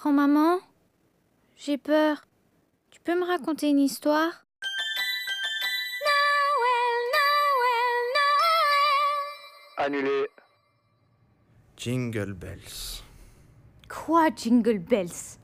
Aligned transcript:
Grand-maman 0.00 0.60
J'ai 1.56 1.76
peur. 1.76 2.24
Tu 2.92 3.00
peux 3.00 3.18
me 3.18 3.26
raconter 3.26 3.68
une 3.68 3.80
histoire? 3.80 4.46
Annulé. 9.76 10.28
Jingle 11.76 12.32
bells. 12.34 13.02
Quoi, 13.88 14.28
Jingle 14.36 14.78
Bells? 14.78 15.38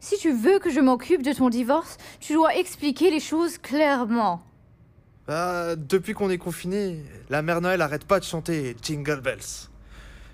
Si 0.00 0.18
tu 0.18 0.32
veux 0.32 0.58
que 0.58 0.70
je 0.70 0.80
m'occupe 0.80 1.22
de 1.22 1.32
ton 1.32 1.48
divorce, 1.48 1.96
tu 2.18 2.32
dois 2.32 2.56
expliquer 2.56 3.12
les 3.12 3.20
choses 3.20 3.58
clairement. 3.58 4.42
Bah, 5.28 5.76
depuis 5.76 6.14
qu'on 6.14 6.30
est 6.30 6.38
confiné, 6.38 7.04
la 7.30 7.42
mère 7.42 7.60
Noël 7.60 7.80
arrête 7.80 8.06
pas 8.06 8.18
de 8.18 8.24
chanter 8.24 8.76
Jingle 8.82 9.20
bells. 9.20 9.68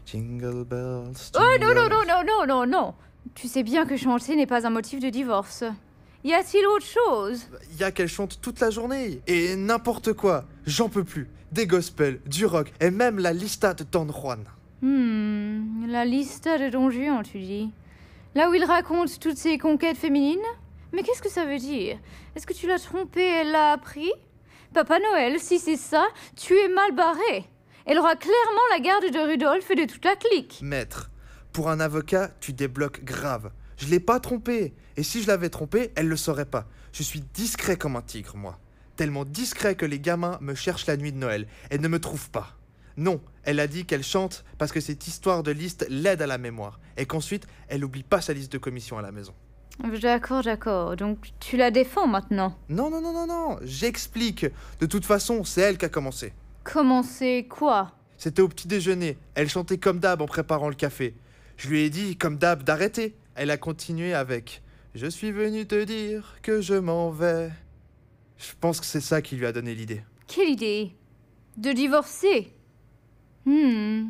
Jingle 0.07 0.65
bells. 0.65 1.31
Oh 1.35 1.59
non, 1.61 1.75
non, 1.75 1.91
non, 1.91 2.05
non, 2.07 2.25
non, 2.25 2.47
non, 2.47 2.67
non 2.67 2.95
Tu 3.35 3.49
sais 3.49 3.63
bien 3.63 3.87
que 3.87 3.97
chanter 3.97 4.37
n'est 4.37 4.47
pas 4.47 4.67
un 4.67 4.71
motif 4.71 5.01
de 5.01 5.09
divorce. 5.09 5.65
Y 6.25 6.35
a-t-il 6.35 6.67
autre 6.67 6.85
chose? 6.85 7.47
Y 7.79 7.85
a 7.85 7.91
qu'elle 7.91 8.09
chante 8.09 8.41
toute 8.43 8.61
la 8.61 8.71
journée. 8.71 9.23
Et 9.27 9.57
n'importe 9.57 10.13
quoi. 10.13 10.45
J'en 10.67 10.89
peux 10.89 11.05
plus. 11.05 11.29
Des 11.53 11.67
gospels, 11.67 12.21
du 12.27 12.47
rock, 12.47 12.73
et 12.81 12.91
même 12.91 13.19
la 13.19 13.33
lista 13.33 13.75
de 13.75 13.85
Don 13.85 14.07
Juan. 14.13 14.45
Hmm, 14.83 15.87
la 15.89 16.05
lista 16.05 16.59
de 16.59 16.69
Don 16.69 16.91
Juan, 16.91 17.23
tu 17.23 17.39
dis. 17.39 17.71
Là 18.35 18.51
où 18.51 18.55
il 18.55 18.65
raconte 18.65 19.19
toutes 19.19 19.37
ses 19.37 19.59
conquêtes 19.59 19.97
féminines? 19.97 20.39
Mais 20.93 21.03
qu'est-ce 21.03 21.23
que 21.23 21.31
ça 21.31 21.45
veut 21.45 21.59
dire? 21.59 21.99
Est-ce 22.37 22.47
que 22.47 22.53
tu 22.53 22.67
l'as 22.67 22.79
trompée, 22.79 23.25
elle 23.27 23.51
l'a 23.51 23.73
appris? 23.73 24.11
Papa 24.73 24.99
Noël, 25.01 25.41
si 25.41 25.59
c'est 25.59 25.77
ça, 25.77 26.07
tu 26.37 26.55
es 26.55 26.69
mal 26.69 26.93
barré. 26.93 27.45
Elle 27.87 27.99
aura 27.99 28.15
clairement 28.15 28.61
la 28.71 28.79
garde 28.79 29.11
de 29.11 29.19
Rudolph 29.19 29.71
et 29.71 29.75
de 29.75 29.85
toute 29.85 30.05
la 30.05 30.15
clique. 30.15 30.61
Maître, 30.63 31.10
pour 31.53 31.71
un 31.71 31.81
avocat, 31.81 32.31
tu 32.41 32.53
débloques 32.53 33.05
grave. 33.05 33.51
Je 33.77 33.87
l'ai 33.87 34.01
pas 34.01 34.21
trompée. 34.21 34.75
Et 34.97 35.03
si 35.03 35.23
je 35.23 35.29
l'avais 35.29 35.49
trompée, 35.49 35.93
elle 35.97 36.09
le 36.09 36.17
saurait 36.17 36.45
pas. 36.45 36.67
Je 36.93 37.03
suis 37.03 37.23
discret 37.35 37.77
comme 37.77 37.97
un 37.97 38.03
tigre, 38.03 38.37
moi. 38.37 38.59
Tellement 38.97 39.25
discret 39.25 39.75
que 39.75 39.87
les 39.87 40.01
gamins 40.01 40.39
me 40.41 40.55
cherchent 40.55 40.87
la 40.87 40.97
nuit 40.97 41.13
de 41.13 41.19
Noël 41.19 41.47
et 41.71 41.79
ne 41.79 41.89
me 41.89 41.99
trouvent 41.99 42.31
pas. 42.31 42.57
Non, 42.97 43.21
elle 43.45 43.61
a 43.61 43.67
dit 43.67 43.87
qu'elle 43.87 44.03
chante 44.03 44.45
parce 44.59 44.73
que 44.73 44.81
cette 44.81 45.07
histoire 45.07 45.43
de 45.43 45.53
liste 45.53 45.87
l'aide 45.89 46.21
à 46.21 46.27
la 46.27 46.37
mémoire 46.37 46.81
et 46.99 47.07
qu'ensuite 47.07 47.47
elle 47.69 47.81
n'oublie 47.81 48.03
pas 48.03 48.21
sa 48.21 48.35
liste 48.35 48.53
de 48.53 48.59
commission 48.59 48.99
à 48.99 49.03
la 49.03 49.13
maison. 49.13 49.33
D'accord, 50.03 50.43
d'accord. 50.43 50.97
Donc 50.97 51.31
tu 51.41 51.57
la 51.57 51.71
défends 51.71 52.07
maintenant? 52.07 52.59
Non, 52.69 52.91
non, 52.91 53.01
non, 53.01 53.15
non, 53.15 53.27
non, 53.27 53.59
j'explique. 53.63 54.45
De 54.81 54.87
toute 54.87 55.07
façon, 55.07 55.45
c'est 55.45 55.63
elle 55.63 55.79
qui 55.79 55.87
a 55.87 55.89
commencé. 55.89 56.35
Comment 56.65 57.03
c'est 57.03 57.47
quoi? 57.49 57.93
C'était 58.19 58.43
au 58.43 58.49
petit 58.49 58.69
déjeuner. 58.69 59.17
Elle 59.35 59.49
chantait 59.49 59.79
comme 59.79 59.99
d'hab 59.99 60.21
en 60.21 60.27
préparant 60.27 60.69
le 60.69 60.75
café. 60.75 61.15
Je 61.61 61.69
lui 61.69 61.83
ai 61.83 61.91
dit, 61.91 62.17
comme 62.17 62.39
d'hab, 62.39 62.63
d'arrêter. 62.63 63.15
Elle 63.35 63.51
a 63.51 63.59
continué 63.59 64.15
avec 64.15 64.63
Je 64.95 65.07
suis 65.07 65.31
venu 65.31 65.67
te 65.67 65.85
dire 65.85 66.37
que 66.41 66.63
je 66.63 66.73
m'en 66.73 67.11
vais. 67.11 67.51
Je 68.39 68.53
pense 68.59 68.81
que 68.81 68.87
c'est 68.87 69.03
ça 69.03 69.21
qui 69.21 69.37
lui 69.37 69.45
a 69.45 69.53
donné 69.53 69.75
l'idée. 69.75 70.03
Quelle 70.27 70.49
idée 70.49 70.97
De 71.59 71.73
divorcer 71.73 72.51
Hmm. 73.45 74.09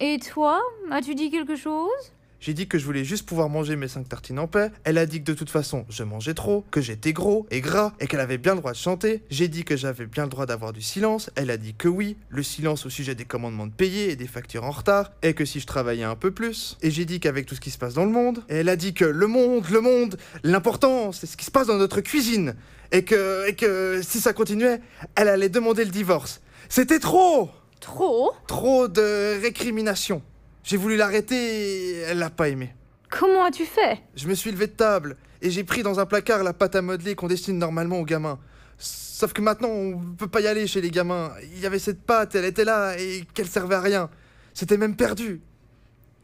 Et 0.00 0.18
toi 0.20 0.58
As-tu 0.90 1.14
dit 1.14 1.30
quelque 1.30 1.54
chose? 1.54 2.12
J'ai 2.40 2.54
dit 2.54 2.66
que 2.66 2.78
je 2.78 2.86
voulais 2.86 3.04
juste 3.04 3.26
pouvoir 3.26 3.50
manger 3.50 3.76
mes 3.76 3.86
cinq 3.86 4.08
tartines 4.08 4.38
en 4.38 4.46
paix. 4.46 4.70
Elle 4.84 4.96
a 4.96 5.04
dit 5.04 5.20
que 5.20 5.30
de 5.30 5.36
toute 5.36 5.50
façon, 5.50 5.84
je 5.90 6.02
mangeais 6.02 6.32
trop, 6.32 6.64
que 6.70 6.80
j'étais 6.80 7.12
gros 7.12 7.46
et 7.50 7.60
gras 7.60 7.92
et 8.00 8.06
qu'elle 8.06 8.20
avait 8.20 8.38
bien 8.38 8.54
le 8.54 8.60
droit 8.60 8.72
de 8.72 8.78
chanter. 8.78 9.22
J'ai 9.30 9.48
dit 9.48 9.64
que 9.64 9.76
j'avais 9.76 10.06
bien 10.06 10.24
le 10.24 10.30
droit 10.30 10.46
d'avoir 10.46 10.72
du 10.72 10.80
silence. 10.80 11.28
Elle 11.36 11.50
a 11.50 11.58
dit 11.58 11.74
que 11.74 11.86
oui, 11.86 12.16
le 12.30 12.42
silence 12.42 12.86
au 12.86 12.90
sujet 12.90 13.14
des 13.14 13.26
commandements 13.26 13.66
de 13.66 13.72
payer 13.72 14.10
et 14.10 14.16
des 14.16 14.26
factures 14.26 14.64
en 14.64 14.70
retard 14.70 15.12
et 15.22 15.34
que 15.34 15.44
si 15.44 15.60
je 15.60 15.66
travaillais 15.66 16.04
un 16.04 16.16
peu 16.16 16.30
plus. 16.30 16.78
Et 16.80 16.90
j'ai 16.90 17.04
dit 17.04 17.20
qu'avec 17.20 17.44
tout 17.44 17.54
ce 17.54 17.60
qui 17.60 17.70
se 17.70 17.78
passe 17.78 17.92
dans 17.92 18.06
le 18.06 18.10
monde. 18.10 18.42
Elle 18.48 18.70
a 18.70 18.76
dit 18.76 18.94
que 18.94 19.04
le 19.04 19.26
monde, 19.26 19.66
le 19.70 19.80
monde, 19.82 20.16
l'important, 20.42 21.12
c'est 21.12 21.26
ce 21.26 21.36
qui 21.36 21.44
se 21.44 21.50
passe 21.50 21.66
dans 21.66 21.76
notre 21.76 22.00
cuisine. 22.00 22.54
Et 22.92 23.04
que, 23.04 23.48
et 23.48 23.54
que 23.54 24.00
si 24.02 24.18
ça 24.18 24.32
continuait, 24.32 24.80
elle 25.14 25.28
allait 25.28 25.50
demander 25.50 25.84
le 25.84 25.90
divorce. 25.90 26.40
C'était 26.68 26.98
trop 26.98 27.50
Trop? 27.80 28.32
Trop 28.46 28.88
de 28.88 29.40
récriminations. 29.40 30.22
J'ai 30.62 30.76
voulu 30.76 30.96
l'arrêter 30.96 31.36
et 31.36 31.96
elle 32.00 32.18
l'a 32.18 32.30
pas 32.30 32.48
aimé. 32.48 32.74
Comment 33.10 33.44
as-tu 33.44 33.64
fait? 33.64 34.00
Je 34.14 34.28
me 34.28 34.34
suis 34.34 34.50
levé 34.52 34.66
de 34.66 34.72
table 34.72 35.16
et 35.42 35.50
j'ai 35.50 35.64
pris 35.64 35.82
dans 35.82 35.98
un 36.00 36.06
placard 36.06 36.42
la 36.44 36.52
pâte 36.52 36.76
à 36.76 36.82
modeler 36.82 37.14
qu'on 37.14 37.26
destine 37.28 37.58
normalement 37.58 37.98
aux 37.98 38.04
gamins. 38.04 38.38
Sauf 38.78 39.32
que 39.32 39.42
maintenant, 39.42 39.68
on 39.68 39.98
peut 40.16 40.28
pas 40.28 40.40
y 40.40 40.46
aller 40.46 40.66
chez 40.66 40.80
les 40.80 40.90
gamins. 40.90 41.32
Il 41.42 41.58
y 41.60 41.66
avait 41.66 41.78
cette 41.78 42.02
pâte, 42.02 42.34
elle 42.34 42.44
était 42.44 42.64
là 42.64 42.96
et 42.98 43.24
qu'elle 43.34 43.48
servait 43.48 43.74
à 43.74 43.80
rien. 43.80 44.10
C'était 44.54 44.76
même 44.76 44.96
perdu. 44.96 45.40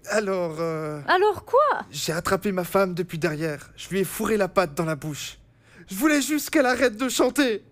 Alors, 0.09 0.57
euh, 0.61 1.01
Alors 1.09 1.45
quoi? 1.45 1.85
j'ai 1.91 2.13
attrapé 2.13 2.53
ma 2.53 2.65
femme 2.65 2.95
depuis 2.95 3.19
derrière. 3.19 3.71
Je 3.77 3.89
lui 3.89 4.01
ai 4.01 4.05
fourré 4.05 4.37
la 4.37 4.49
pâte 4.49 4.75
dans 4.75 4.85
la 4.85 4.95
bouche. 4.97 5.39
Je 5.89 5.95
voulais 5.97 6.23
juste 6.23 6.51
qu'elle 6.51 6.67
arrête 6.67 6.97
de 6.97 7.09
chanter. 7.09 7.65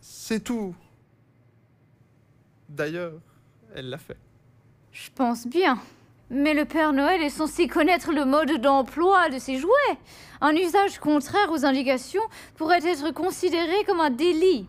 C'est 0.00 0.40
tout. 0.44 0.74
D'ailleurs, 2.68 3.14
elle 3.74 3.88
l'a 3.90 3.98
fait. 3.98 4.16
Je 4.92 5.08
pense 5.14 5.46
bien. 5.46 5.78
Mais 6.30 6.54
le 6.54 6.64
Père 6.64 6.92
Noël 6.92 7.22
est 7.22 7.30
censé 7.30 7.66
connaître 7.66 8.12
le 8.12 8.24
mode 8.24 8.60
d'emploi 8.60 9.28
de 9.30 9.38
ses 9.38 9.58
jouets. 9.58 9.98
Un 10.40 10.54
usage 10.54 10.98
contraire 10.98 11.50
aux 11.50 11.64
indications 11.64 12.22
pourrait 12.56 12.86
être 12.86 13.10
considéré 13.12 13.84
comme 13.86 14.00
un 14.00 14.10
délit. 14.10 14.66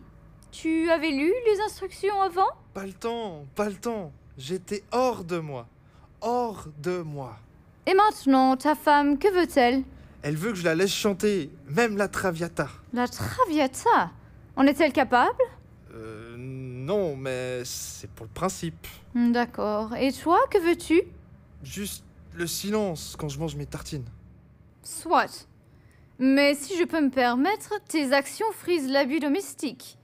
Tu 0.50 0.90
avais 0.90 1.10
lu 1.10 1.32
les 1.46 1.60
instructions 1.60 2.20
avant? 2.20 2.48
Pas 2.72 2.86
le 2.86 2.92
temps, 2.92 3.44
pas 3.54 3.68
le 3.68 3.74
temps. 3.74 4.12
J'étais 4.38 4.82
hors 4.92 5.24
de 5.24 5.38
moi. 5.38 5.66
Hors 6.20 6.66
de 6.78 6.98
moi. 7.02 7.36
Et 7.86 7.94
maintenant, 7.94 8.56
ta 8.56 8.74
femme, 8.74 9.18
que 9.18 9.28
veut-elle? 9.28 9.82
Elle 10.22 10.36
veut 10.36 10.52
que 10.52 10.58
je 10.58 10.64
la 10.64 10.74
laisse 10.74 10.94
chanter, 10.94 11.50
même 11.68 11.96
la 11.98 12.08
Traviata. 12.08 12.68
La 12.94 13.06
Traviata? 13.08 14.10
En 14.56 14.66
est-elle 14.66 14.92
capable? 14.92 15.42
Non, 16.84 17.16
mais 17.16 17.62
c'est 17.64 18.10
pour 18.10 18.26
le 18.26 18.32
principe. 18.32 18.86
Hmm, 19.14 19.32
D'accord. 19.32 19.94
Et 19.96 20.12
toi, 20.12 20.38
que 20.50 20.58
veux-tu? 20.58 21.02
Juste 21.62 22.04
le 22.34 22.46
silence 22.46 23.16
quand 23.18 23.28
je 23.28 23.38
mange 23.38 23.56
mes 23.56 23.66
tartines. 23.66 24.04
Soit. 24.82 25.48
Mais 26.18 26.54
si 26.54 26.76
je 26.78 26.84
peux 26.84 27.00
me 27.00 27.10
permettre, 27.10 27.72
tes 27.88 28.12
actions 28.12 28.46
frisent 28.52 28.88
l'abus 28.90 29.18
domestique. 29.20 29.98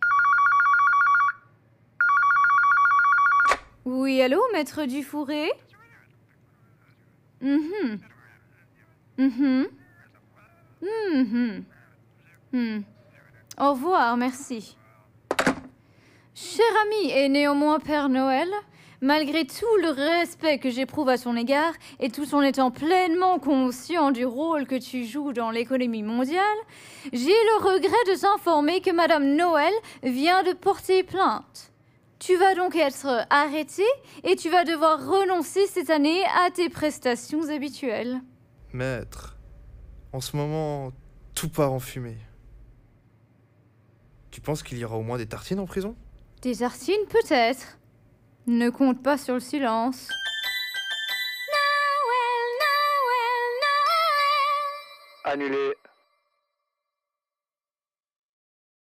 Oui, 3.84 4.20
allô, 4.20 4.41
maître 4.52 4.84
Dufouré? 4.84 5.50
Mhm. 7.41 7.98
Mhm. 9.18 9.66
Mhm. 12.52 12.84
Au 13.58 13.72
revoir, 13.72 14.16
merci. 14.16 14.76
Cher 16.43 16.65
ami 16.87 17.11
et 17.11 17.28
néanmoins 17.28 17.78
Père 17.81 18.09
Noël, 18.09 18.49
malgré 19.03 19.45
tout 19.45 19.77
le 19.83 19.91
respect 19.91 20.59
que 20.59 20.71
j'éprouve 20.71 21.11
à 21.11 21.19
son 21.19 21.37
égard 21.37 21.75
et 21.99 22.09
tout 22.09 22.34
en 22.34 22.41
étant 22.41 22.71
pleinement 22.71 23.39
conscient 23.39 24.11
du 24.11 24.25
rôle 24.25 24.67
que 24.67 24.77
tu 24.77 25.05
joues 25.05 25.34
dans 25.34 25.51
l'économie 25.51 26.03
mondiale, 26.03 26.43
j'ai 27.12 27.28
le 27.28 27.62
regret 27.62 28.15
de 28.15 28.19
t'informer 28.19 28.81
que 28.81 28.91
Madame 28.91 29.37
Noël 29.37 29.73
vient 30.03 30.43
de 30.43 30.55
porter 30.55 31.03
plainte. 31.03 31.73
Tu 32.19 32.37
vas 32.37 32.55
donc 32.55 32.75
être 32.75 33.27
arrêté 33.28 33.84
et 34.25 34.34
tu 34.34 34.49
vas 34.49 34.65
devoir 34.65 35.07
renoncer 35.07 35.67
cette 35.67 35.91
année 35.91 36.25
à 36.43 36.51
tes 36.51 36.71
prestations 36.71 37.51
habituelles. 37.51 38.22
Maître, 38.72 39.37
en 40.15 40.22
ce 40.22 40.34
moment, 40.39 40.91
tout 41.34 41.51
part 41.51 41.75
en 41.75 41.81
fumée. 41.81 42.17
Tu 44.31 44.41
penses 44.41 44.62
qu'il 44.62 44.78
y 44.78 44.87
aura 44.87 44.97
au 44.97 45.03
moins 45.03 45.19
des 45.19 45.27
tartines 45.27 45.61
en 45.61 45.67
prison? 45.67 45.95
Des 46.43 46.56
tartines 46.56 47.06
peut-être. 47.11 47.78
Ne 48.47 48.71
compte 48.71 49.03
pas 49.03 49.19
sur 49.19 49.34
le 49.34 49.41
silence. 49.41 50.09
Annulé. 55.25 55.75